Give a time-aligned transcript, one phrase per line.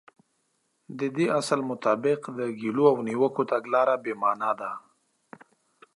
[0.99, 4.71] د دې اصل مطابق د ګيلو او نيوکو تګلاره بې معنا ده.